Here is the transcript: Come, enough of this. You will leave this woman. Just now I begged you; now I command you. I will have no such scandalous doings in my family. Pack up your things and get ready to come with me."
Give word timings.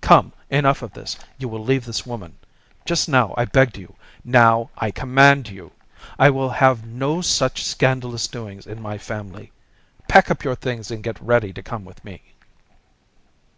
Come, 0.00 0.32
enough 0.48 0.80
of 0.80 0.94
this. 0.94 1.18
You 1.36 1.46
will 1.46 1.62
leave 1.62 1.84
this 1.84 2.06
woman. 2.06 2.38
Just 2.86 3.06
now 3.06 3.34
I 3.36 3.44
begged 3.44 3.76
you; 3.76 3.96
now 4.24 4.70
I 4.78 4.90
command 4.90 5.50
you. 5.50 5.72
I 6.18 6.30
will 6.30 6.48
have 6.48 6.86
no 6.86 7.20
such 7.20 7.62
scandalous 7.62 8.26
doings 8.26 8.66
in 8.66 8.80
my 8.80 8.96
family. 8.96 9.52
Pack 10.08 10.30
up 10.30 10.42
your 10.42 10.56
things 10.56 10.90
and 10.90 11.04
get 11.04 11.20
ready 11.20 11.52
to 11.52 11.62
come 11.62 11.84
with 11.84 12.02
me." 12.02 12.22